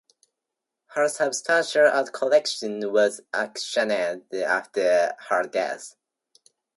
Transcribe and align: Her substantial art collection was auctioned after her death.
Her 0.95 1.07
substantial 1.07 1.85
art 1.87 2.11
collection 2.11 2.91
was 2.91 3.21
auctioned 3.35 3.91
after 4.33 5.13
her 5.29 5.43
death. 5.43 5.93